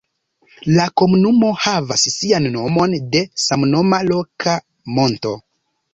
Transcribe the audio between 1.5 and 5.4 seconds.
havas sian nomon de samnoma loka monto.